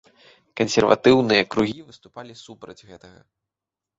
Кансерватыўныя 0.59 1.43
кругі 1.55 1.77
выступалі 1.89 2.33
супраць 2.45 2.85
гэтага. 2.93 3.19